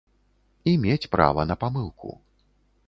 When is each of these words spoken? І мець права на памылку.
І 0.63 0.71
мець 0.85 1.07
права 1.17 1.47
на 1.51 1.55
памылку. 1.67 2.09